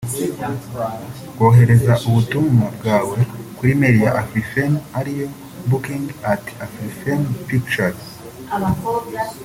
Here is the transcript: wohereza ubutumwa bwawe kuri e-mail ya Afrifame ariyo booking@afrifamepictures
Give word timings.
wohereza 1.39 1.93
ubutumwa 2.07 2.65
bwawe 2.77 3.19
kuri 3.55 3.69
e-mail 3.75 3.95
ya 4.05 4.11
Afrifame 4.21 4.77
ariyo 4.99 5.27
booking@afrifamepictures 5.69 8.01